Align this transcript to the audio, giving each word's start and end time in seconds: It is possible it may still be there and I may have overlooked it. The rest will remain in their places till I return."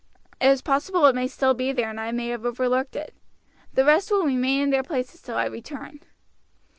It 0.39 0.47
is 0.47 0.63
possible 0.63 1.05
it 1.05 1.13
may 1.13 1.27
still 1.27 1.53
be 1.53 1.71
there 1.71 1.91
and 1.91 1.99
I 1.99 2.11
may 2.11 2.29
have 2.29 2.43
overlooked 2.43 2.95
it. 2.95 3.13
The 3.71 3.85
rest 3.85 4.09
will 4.09 4.25
remain 4.25 4.61
in 4.61 4.69
their 4.71 4.81
places 4.81 5.21
till 5.21 5.37
I 5.37 5.45
return." 5.45 5.99